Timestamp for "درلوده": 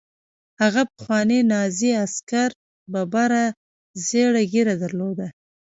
4.83-5.27